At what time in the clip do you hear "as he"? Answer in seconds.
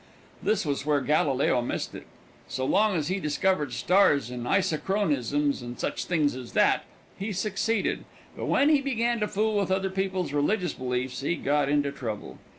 2.95-3.19